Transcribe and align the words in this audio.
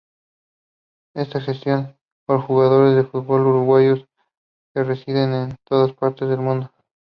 Está 1.13 1.39
gestionada 1.41 1.95
por 2.25 2.41
jugadores 2.41 2.95
de 2.95 3.03
fútbol 3.03 3.41
uruguayos 3.41 4.07
que 4.73 4.83
residen 4.83 5.31
en 5.31 5.55
todas 5.65 5.93
partes 5.93 6.27
del 6.27 6.39
mundo. 6.39 6.71